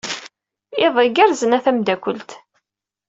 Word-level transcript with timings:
Iḍ 0.85 0.95
igerrzen 1.05 1.55
a 1.57 1.59
tameddakelt! 1.63 2.29